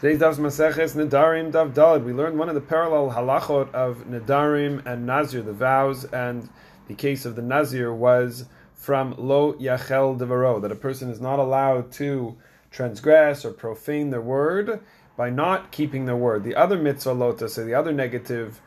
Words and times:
Today's 0.00 0.18
Dav's 0.18 0.38
Maseches 0.38 0.96
Nedarim 0.96 1.52
Daf 1.52 1.74
Daled. 1.74 2.04
We 2.04 2.14
learned 2.14 2.38
one 2.38 2.48
of 2.48 2.54
the 2.54 2.62
parallel 2.62 3.10
halachot 3.10 3.70
of 3.74 4.06
Nedarim 4.08 4.86
and 4.86 5.04
Nazir, 5.04 5.42
the 5.42 5.52
vows, 5.52 6.06
and 6.06 6.48
the 6.88 6.94
case 6.94 7.26
of 7.26 7.36
the 7.36 7.42
Nazir 7.42 7.92
was 7.92 8.46
from 8.72 9.14
Lo 9.18 9.52
Yachel 9.52 10.18
Devaro, 10.18 10.58
that 10.62 10.72
a 10.72 10.74
person 10.74 11.10
is 11.10 11.20
not 11.20 11.38
allowed 11.38 11.92
to 11.92 12.34
transgress 12.70 13.44
or 13.44 13.52
profane 13.52 14.08
their 14.08 14.22
word 14.22 14.80
by 15.18 15.28
not 15.28 15.70
keeping 15.70 16.06
their 16.06 16.16
word. 16.16 16.44
The 16.44 16.56
other 16.56 16.78
mitzvah 16.78 17.12
lota, 17.12 17.46
say 17.46 17.64
the 17.64 17.74
other 17.74 17.92
negative 17.92 18.62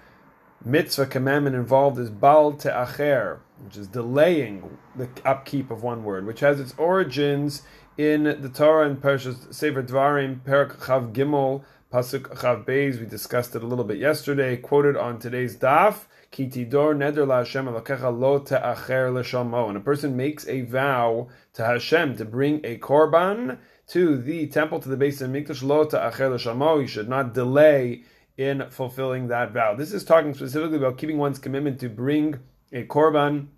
mitzvah 0.63 1.07
commandment 1.07 1.55
involved 1.55 1.97
is 1.97 2.11
Bal 2.11 2.53
Te'acher, 2.53 3.39
which 3.63 3.75
is 3.75 3.87
delaying 3.87 4.77
the 4.95 5.09
upkeep 5.25 5.71
of 5.71 5.81
one 5.81 6.03
word, 6.03 6.27
which 6.27 6.41
has 6.41 6.59
its 6.59 6.75
origins 6.77 7.63
in 7.97 8.23
the 8.23 8.49
Torah 8.49 8.89
and 8.89 9.01
Parshas 9.01 9.53
Sefer 9.53 9.83
Dvarim, 9.83 10.43
Perak 10.43 10.85
Chaf 10.85 11.03
Gimel, 11.13 11.63
Pasuk 11.91 12.41
Chaf 12.41 12.65
Beis. 12.65 12.99
We 12.99 13.05
discussed 13.05 13.55
it 13.55 13.63
a 13.63 13.67
little 13.67 13.85
bit 13.85 13.97
yesterday. 13.97 14.57
Quoted 14.57 14.97
on 14.97 15.19
today's 15.19 15.55
daf. 15.55 16.05
Ki 16.31 16.47
tidor 16.47 16.95
neder 16.95 17.27
la 17.27 17.39
Hashem 17.39 17.67
alakecha 17.67 18.17
lo 18.17 18.39
te'acher 18.39 19.13
l'shamo. 19.13 19.67
And 19.67 19.77
a 19.77 19.81
person 19.81 20.17
makes 20.17 20.47
a 20.47 20.61
vow 20.61 21.29
to 21.53 21.65
Hashem 21.65 22.17
to 22.17 22.25
bring 22.25 22.61
a 22.63 22.77
korban 22.79 23.59
to 23.89 24.17
the 24.17 24.47
temple, 24.47 24.79
to 24.79 24.89
the 24.89 24.97
base 24.97 25.21
of 25.21 25.29
Mikdash, 25.29 25.61
lo 25.61 25.85
te'acher 25.85 26.33
l'shamo. 26.33 26.81
He 26.81 26.87
should 26.87 27.09
not 27.09 27.33
delay 27.33 28.03
in 28.37 28.67
fulfilling 28.71 29.27
that 29.27 29.51
vow. 29.51 29.75
This 29.75 29.93
is 29.93 30.03
talking 30.03 30.33
specifically 30.33 30.77
about 30.77 30.97
keeping 30.97 31.19
one's 31.19 31.37
commitment 31.37 31.79
to 31.81 31.89
bring 31.89 32.39
a 32.71 32.85
korban 32.85 33.49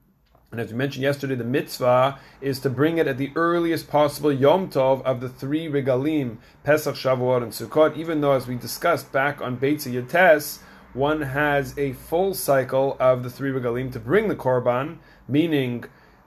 and 0.55 0.61
as 0.61 0.71
we 0.71 0.77
mentioned 0.77 1.03
yesterday, 1.03 1.35
the 1.35 1.43
mitzvah 1.43 2.17
is 2.39 2.61
to 2.61 2.69
bring 2.69 2.97
it 2.97 3.07
at 3.07 3.17
the 3.17 3.29
earliest 3.35 3.89
possible 3.89 4.31
Yom 4.31 4.69
Tov 4.69 5.01
of 5.01 5.19
the 5.19 5.27
three 5.27 5.67
regalim, 5.67 6.37
Pesach, 6.63 6.95
Shavuot, 6.95 7.43
and 7.43 7.51
Sukkot, 7.51 7.97
even 7.97 8.21
though, 8.21 8.31
as 8.31 8.47
we 8.47 8.55
discussed 8.55 9.11
back 9.11 9.41
on 9.41 9.57
Beitza 9.57 9.91
Yud 9.91 10.07
Tes, 10.07 10.59
one 10.93 11.23
has 11.23 11.77
a 11.77 11.91
full 11.91 12.33
cycle 12.33 12.95
of 13.01 13.23
the 13.23 13.29
three 13.29 13.51
regalim 13.51 13.91
to 13.91 13.99
bring 13.99 14.29
the 14.29 14.35
korban, 14.35 14.99
meaning 15.27 15.83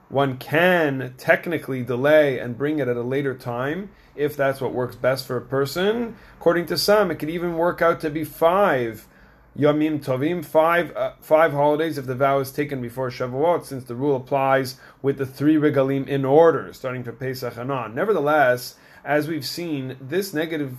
one 0.09 0.37
can 0.37 1.15
technically 1.17 1.81
delay 1.81 2.37
and 2.37 2.55
bring 2.55 2.77
it 2.77 2.87
at 2.87 2.97
a 2.97 3.01
later 3.01 3.33
time 3.33 3.89
if 4.15 4.37
that's 4.37 4.61
what 4.61 4.75
works 4.75 4.95
best 4.95 5.25
for 5.25 5.37
a 5.37 5.41
person. 5.41 6.15
According 6.37 6.67
to 6.67 6.77
some, 6.77 7.09
it 7.09 7.15
could 7.15 7.31
even 7.31 7.57
work 7.57 7.81
out 7.81 7.99
to 8.01 8.11
be 8.11 8.23
five 8.23 9.07
Yomim 9.57 10.03
Tovim, 10.03 10.43
five 10.43 10.95
uh, 10.95 11.13
five 11.19 11.51
holidays 11.51 11.97
if 11.97 12.05
the 12.05 12.15
vow 12.15 12.39
is 12.39 12.51
taken 12.51 12.81
before 12.81 13.09
Shavuot, 13.09 13.65
since 13.65 13.83
the 13.83 13.95
rule 13.95 14.15
applies 14.15 14.79
with 15.01 15.17
the 15.17 15.25
three 15.25 15.55
regalim 15.55 16.07
in 16.07 16.23
order, 16.23 16.71
starting 16.73 17.03
from 17.03 17.17
Pesach 17.17 17.57
and 17.57 17.71
on. 17.71 17.95
Nevertheless, 17.95 18.75
as 19.03 19.27
we've 19.27 19.45
seen, 19.45 19.97
this 19.99 20.33
negative 20.33 20.77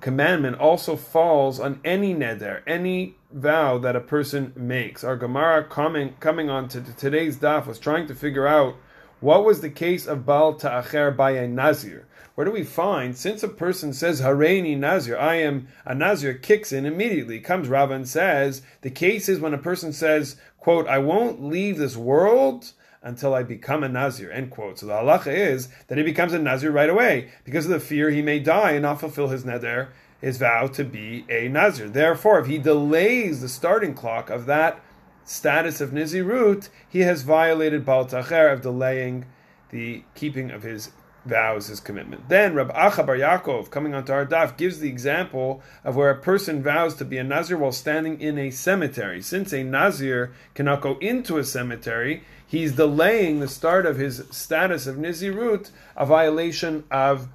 commandment 0.00 0.58
also 0.58 0.96
falls 0.96 1.60
on 1.60 1.80
any 1.84 2.14
neder, 2.14 2.62
any 2.66 3.16
vow 3.32 3.78
that 3.78 3.96
a 3.96 4.00
person 4.00 4.52
makes. 4.56 5.04
Our 5.04 5.16
Gemara 5.16 5.64
coming 5.64 6.14
coming 6.20 6.50
on 6.50 6.68
to 6.68 6.80
today's 6.80 7.38
daf 7.38 7.66
was 7.66 7.78
trying 7.78 8.06
to 8.08 8.14
figure 8.14 8.46
out 8.46 8.76
what 9.20 9.44
was 9.44 9.60
the 9.60 9.70
case 9.70 10.06
of 10.06 10.24
Baal 10.24 10.54
Ta'acher 10.54 11.10
by 11.10 11.32
a 11.32 11.46
Nazir. 11.46 12.06
Where 12.34 12.46
do 12.46 12.52
we 12.52 12.64
find, 12.64 13.16
since 13.16 13.42
a 13.42 13.48
person 13.48 13.92
says 13.92 14.22
Hareini 14.22 14.78
Nazir, 14.78 15.18
I 15.18 15.36
am 15.36 15.68
a 15.84 15.94
Nazir, 15.94 16.32
kicks 16.32 16.72
in 16.72 16.86
immediately. 16.86 17.38
Comes 17.38 17.68
Rava 17.68 17.92
and 17.92 18.08
says, 18.08 18.62
the 18.80 18.90
case 18.90 19.28
is 19.28 19.40
when 19.40 19.52
a 19.52 19.58
person 19.58 19.92
says, 19.92 20.36
quote, 20.58 20.88
I 20.88 20.98
won't 20.98 21.42
leave 21.42 21.76
this 21.76 21.98
world 21.98 22.72
until 23.02 23.34
I 23.34 23.42
become 23.42 23.82
a 23.82 23.88
Nazir, 23.88 24.30
end 24.30 24.50
quote. 24.50 24.78
So 24.78 24.86
the 24.86 24.94
halacha 24.94 25.34
is 25.34 25.68
that 25.88 25.98
he 25.98 26.04
becomes 26.04 26.32
a 26.32 26.38
Nazir 26.38 26.70
right 26.70 26.88
away 26.88 27.30
because 27.44 27.66
of 27.66 27.72
the 27.72 27.80
fear 27.80 28.10
he 28.10 28.22
may 28.22 28.38
die 28.38 28.72
and 28.72 28.82
not 28.82 29.00
fulfill 29.00 29.28
his 29.28 29.44
neder, 29.44 29.88
his 30.20 30.38
vow 30.38 30.66
to 30.68 30.84
be 30.84 31.24
a 31.28 31.48
Nazir. 31.48 31.88
Therefore, 31.88 32.40
if 32.40 32.46
he 32.46 32.58
delays 32.58 33.40
the 33.40 33.48
starting 33.48 33.94
clock 33.94 34.30
of 34.30 34.46
that 34.46 34.80
status 35.24 35.80
of 35.80 35.90
Nizirut, 35.90 36.68
he 36.88 37.00
has 37.00 37.22
violated 37.22 37.84
Baal 37.84 38.06
Tacher 38.06 38.52
of 38.52 38.62
delaying 38.62 39.26
the 39.70 40.02
keeping 40.14 40.50
of 40.50 40.62
his 40.62 40.90
vows 41.24 41.66
his 41.66 41.80
commitment. 41.80 42.28
Then 42.28 42.54
Rabbi 42.54 42.74
Acha 42.74 43.06
Bar 43.06 43.16
Yaakov, 43.16 43.70
coming 43.70 43.94
onto 43.94 44.12
our 44.12 44.26
daf, 44.26 44.56
gives 44.56 44.78
the 44.78 44.88
example 44.88 45.62
of 45.84 45.96
where 45.96 46.10
a 46.10 46.18
person 46.18 46.62
vows 46.62 46.94
to 46.96 47.04
be 47.04 47.18
a 47.18 47.24
Nazir 47.24 47.58
while 47.58 47.72
standing 47.72 48.20
in 48.20 48.38
a 48.38 48.50
cemetery. 48.50 49.20
Since 49.20 49.52
a 49.52 49.62
Nazir 49.62 50.32
cannot 50.54 50.80
go 50.80 50.96
into 50.98 51.38
a 51.38 51.44
cemetery, 51.44 52.24
he's 52.46 52.72
delaying 52.72 53.40
the 53.40 53.48
start 53.48 53.86
of 53.86 53.98
his 53.98 54.24
status 54.30 54.86
of 54.86 54.96
Nizirut, 54.96 55.70
a 55.96 56.06
violation 56.06 56.84
of 56.90 57.28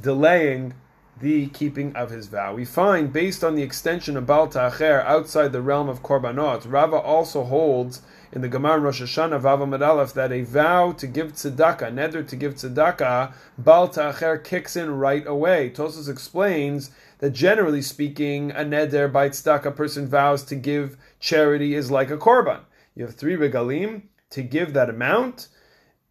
delaying 0.00 0.74
the 1.22 1.46
keeping 1.46 1.94
of 1.94 2.10
his 2.10 2.26
vow. 2.26 2.52
We 2.52 2.64
find, 2.64 3.12
based 3.12 3.44
on 3.44 3.54
the 3.54 3.62
extension 3.62 4.16
of 4.16 4.26
Baal 4.26 4.48
Ta'acher 4.48 5.02
outside 5.02 5.52
the 5.52 5.62
realm 5.62 5.88
of 5.88 6.02
Korbanot, 6.02 6.70
Rava 6.70 6.96
also 6.96 7.44
holds 7.44 8.02
in 8.32 8.40
the 8.40 8.48
Gemara 8.48 8.80
Rosh 8.80 9.00
Hashanah 9.00 9.40
Vav 9.40 9.88
Aleph 9.88 10.12
that 10.14 10.32
a 10.32 10.42
vow 10.42 10.90
to 10.90 11.06
give 11.06 11.34
tzedakah, 11.34 11.94
neder 11.94 12.26
to 12.26 12.34
give 12.34 12.54
tzedakah, 12.54 13.32
Baal 13.56 13.86
Ta'acher 13.86 14.36
kicks 14.36 14.74
in 14.74 14.90
right 14.96 15.24
away. 15.24 15.70
Tosfos 15.70 16.08
explains 16.08 16.90
that 17.18 17.30
generally 17.30 17.82
speaking, 17.82 18.50
a 18.50 18.64
neder 18.64 19.10
by 19.10 19.28
tzedakah 19.28 19.76
person 19.76 20.08
vows 20.08 20.42
to 20.42 20.56
give 20.56 20.96
charity 21.20 21.74
is 21.74 21.88
like 21.88 22.10
a 22.10 22.18
korban. 22.18 22.62
You 22.96 23.04
have 23.04 23.14
three 23.14 23.36
regalim 23.36 24.02
to 24.30 24.42
give 24.42 24.72
that 24.72 24.90
amount, 24.90 25.46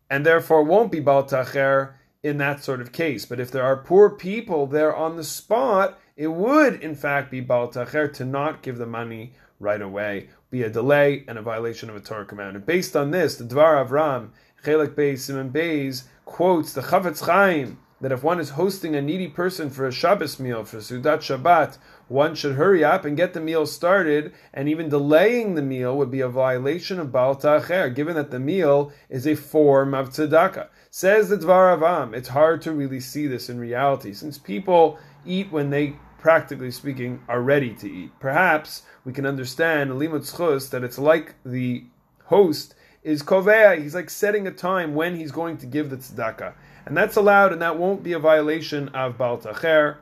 and 0.10 0.26
therefore 0.26 0.64
won't 0.64 0.90
be 0.90 1.02
Baal 1.02 1.24
Ta'acher 1.24 1.98
in 2.24 2.38
that 2.38 2.64
sort 2.64 2.82
of 2.82 2.92
case. 2.92 3.26
But 3.26 3.40
if 3.40 3.52
there 3.52 3.64
are 3.64 3.78
poor 3.78 4.10
people 4.10 4.68
there 4.68 4.96
on 4.96 5.16
the 5.16 5.24
spot, 5.24 6.00
it 6.16 6.28
would 6.28 6.82
in 6.82 6.96
fact 6.96 7.32
be 7.32 7.42
Baal 7.42 7.68
Ta'acher 7.68 8.08
to 8.10 8.26
not 8.26 8.62
give 8.62 8.78
the 8.78 8.86
money 8.86 9.34
right 9.60 9.82
away 9.82 10.28
be 10.52 10.64
a 10.64 10.70
delay 10.70 11.24
and 11.28 11.38
a 11.38 11.42
violation 11.42 11.90
of 11.90 11.96
a 11.96 12.02
Torah 12.02 12.26
command. 12.26 12.56
And 12.58 12.66
based 12.66 12.96
on 12.96 13.10
this, 13.10 13.36
the 13.36 13.46
Dvar 13.46 13.88
Avram, 13.88 14.30
Chelek 14.64 14.96
Beis, 14.96 15.20
Siman 15.20 15.52
Beis, 15.52 16.04
quotes 16.26 16.74
the 16.74 16.82
Chafetz 16.82 17.26
Chaim 17.26 17.80
that 18.02 18.12
if 18.12 18.24
one 18.24 18.40
is 18.40 18.52
hosting 18.52 18.96
a 18.96 19.02
needy 19.02 19.28
person 19.28 19.70
for 19.70 19.88
a 19.88 19.92
Shabbos 19.92 20.40
meal, 20.40 20.66
for 20.66 20.78
Sudat 20.78 21.20
Shabbat, 21.20 21.78
one 22.08 22.36
should 22.36 22.56
hurry 22.56 22.84
up 22.84 23.06
and 23.06 23.16
get 23.16 23.34
the 23.34 23.40
meal 23.40 23.66
started, 23.66 24.34
and 24.54 24.68
even 24.68 24.90
delaying 24.90 25.56
the 25.56 25.62
meal 25.62 25.96
would 25.96 26.12
be 26.12 26.22
a 26.22 26.28
violation 26.28 27.00
of 27.00 27.12
Baal 27.12 27.36
Ta'acher, 27.36 27.90
given 27.90 28.16
that 28.16 28.32
the 28.32 28.40
meal 28.40 28.92
is 29.10 29.26
a 29.26 29.36
form 29.36 29.94
of 29.94 30.10
tzedakah. 30.10 30.68
Says 30.90 31.30
the 31.30 31.38
Dvar 31.38 31.78
Avram, 31.78 32.14
it's 32.14 32.30
hard 32.30 32.62
to 32.64 32.72
really 32.72 33.00
see 33.00 33.28
this 33.28 33.50
in 33.50 33.60
reality, 33.60 34.14
since 34.14 34.38
people 34.38 34.98
eat 35.26 35.52
when 35.52 35.70
they 35.70 35.96
practically 36.22 36.72
speaking, 36.72 37.20
are 37.28 37.42
ready 37.42 37.74
to 37.74 37.92
eat. 37.92 38.12
Perhaps 38.20 38.84
we 39.04 39.12
can 39.12 39.26
understand 39.26 39.92
limud 39.92 40.38
chus 40.38 40.70
that 40.70 40.84
it's 40.84 41.00
like 41.00 41.34
the 41.44 41.84
host 42.26 42.76
is 43.04 43.24
kovea. 43.24 43.82
He's 43.82 43.96
like 43.96 44.10
setting 44.10 44.48
a 44.48 44.52
time 44.52 44.96
when 44.96 45.16
he's 45.16 45.32
going 45.32 45.58
to 45.58 45.66
give 45.66 45.90
the 45.90 45.98
tzedakah, 45.98 46.54
and 46.86 46.96
that's 46.96 47.16
allowed, 47.16 47.54
and 47.54 47.62
that 47.62 47.78
won't 47.78 48.04
be 48.04 48.14
a 48.14 48.20
violation 48.20 48.90
of 48.90 49.18
bal 49.18 49.38
tacher. 49.38 49.98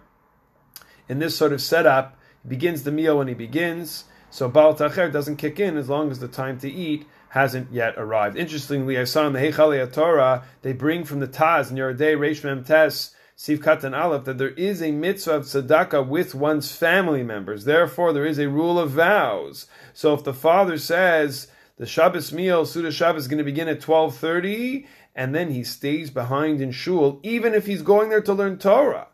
In 1.08 1.20
this 1.20 1.36
sort 1.36 1.54
of 1.54 1.62
setup, 1.62 2.18
he 2.44 2.50
begins 2.50 2.84
the 2.84 2.92
meal 2.92 3.18
when 3.18 3.28
he 3.28 3.34
begins, 3.34 4.06
so 4.30 4.48
bal 4.48 4.76
tacher 4.76 5.12
doesn't 5.12 5.38
kick 5.38 5.60
in 5.60 5.78
as 5.78 5.90
long 5.90 6.12
as 6.12 6.20
the 6.20 6.28
time 6.28 6.60
to 6.60 6.70
eat 6.70 7.06
hasn't 7.30 7.72
yet 7.72 7.94
arrived. 7.98 8.38
Interestingly, 8.38 8.98
I 8.98 9.04
saw 9.04 9.28
in 9.28 9.34
the 9.34 9.40
Heichal 9.40 9.92
Torah 9.94 10.44
they 10.62 10.74
bring 10.74 11.04
from 11.04 11.20
the 11.20 11.28
Taz 11.28 11.70
in 11.70 11.78
Yoreh 11.78 11.98
De'ah 11.98 12.18
Reish 12.18 12.44
Mem 12.44 12.64
Tes 12.64 13.14
Se'if 13.36 13.60
Katan 13.60 13.98
Aleph, 13.98 14.26
that 14.26 14.38
there 14.38 14.50
is 14.50 14.82
a 14.82 14.92
mitzvah 14.92 15.36
of 15.36 15.44
tzedakah 15.44 16.08
with 16.08 16.36
one's 16.36 16.72
family 16.72 17.24
members. 17.24 17.66
Therefore, 17.66 18.12
there 18.12 18.26
is 18.26 18.40
a 18.40 18.50
rule 18.50 18.78
of 18.78 18.92
vows. 18.92 19.68
So 19.94 20.14
if 20.14 20.24
the 20.24 20.34
father 20.34 20.78
says 20.78 21.48
the 21.80 21.86
Shabbos 21.86 22.34
meal, 22.34 22.66
Suda 22.66 22.92
Shabbos, 22.92 23.24
is 23.24 23.28
going 23.30 23.38
to 23.38 23.44
begin 23.44 23.70
at 23.70 23.80
12.30, 23.80 24.86
and 25.16 25.34
then 25.34 25.50
he 25.50 25.64
stays 25.64 26.10
behind 26.10 26.62
in 26.62 26.72
shul, 26.72 27.22
even 27.24 27.54
if 27.54 27.66
he's 27.66 27.82
going 27.82 28.10
there 28.10 28.22
to 28.22 28.34
learn 28.34 28.58
Torah, 28.58 29.08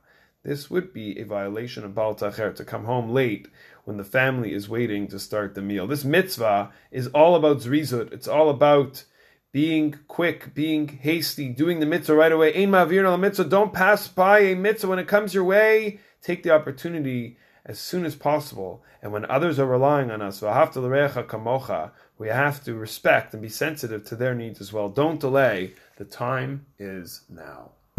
this 0.44 0.70
would 0.70 0.92
be 0.92 1.20
a 1.20 1.26
violation 1.26 1.86
of 1.86 1.94
Baal 1.94 2.16
Tacher 2.16 2.56
to 2.56 2.66
come 2.66 2.86
home 2.86 3.12
late 3.12 3.48
when 3.84 3.98
the 3.98 4.04
family 4.04 4.52
is 4.52 4.68
waiting 4.68 5.08
to 5.08 5.20
start 5.20 5.54
the 5.54 5.62
meal. 5.62 5.86
This 5.86 6.04
mitzvah 6.04 6.72
is 6.92 7.08
all 7.08 7.36
about 7.36 7.58
zrizut. 7.58 8.12
It's 8.12 8.28
all 8.28 8.50
about 8.50 9.06
being 9.52 10.00
quick, 10.08 10.56
being 10.56 10.88
hasty, 10.88 11.50
doing 11.50 11.80
the 11.80 11.86
mitzvah 11.86 12.16
right 12.16 12.32
away. 12.32 12.54
Ein 12.56 12.72
ma'avir 12.72 13.20
mitzvah. 13.20 13.46
Don't 13.46 13.74
pass 13.74 14.08
by 14.08 14.40
a 14.40 14.56
mitzvah 14.56 14.90
when 14.90 15.00
it 15.00 15.08
comes 15.08 15.36
your 15.36 15.44
way. 15.44 16.00
Take 16.22 16.42
the 16.42 16.52
opportunity 16.52 17.38
as 17.66 17.80
soon 17.80 18.06
as 18.06 18.16
possible. 18.16 18.84
And 19.02 19.12
when 19.12 19.26
others 19.26 19.60
are 19.60 19.66
relying 19.66 20.12
on 20.12 20.22
us, 20.22 20.42
we 20.42 22.28
have 22.28 22.64
to 22.64 22.74
respect 22.74 23.34
and 23.34 23.42
be 23.42 23.50
sensitive 23.50 24.06
to 24.06 24.16
their 24.16 24.36
needs 24.36 24.62
as 24.62 24.72
well. 24.72 24.90
Don't 24.90 25.20
delay. 25.20 25.74
The 25.98 26.06
time 26.06 26.66
is 26.80 27.24
now. 27.30 27.72